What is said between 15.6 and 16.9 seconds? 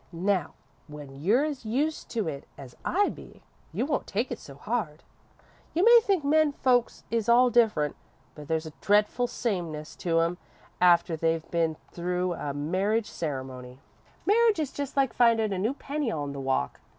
penny on the walk.